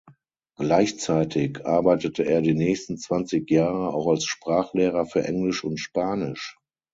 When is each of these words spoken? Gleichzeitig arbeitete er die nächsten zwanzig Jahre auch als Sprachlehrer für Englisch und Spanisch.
Gleichzeitig 0.57 1.63
arbeitete 1.63 2.25
er 2.25 2.41
die 2.41 2.55
nächsten 2.55 2.97
zwanzig 2.97 3.51
Jahre 3.51 3.93
auch 3.93 4.07
als 4.09 4.25
Sprachlehrer 4.25 5.05
für 5.05 5.23
Englisch 5.23 5.63
und 5.63 5.77
Spanisch. 5.79 6.57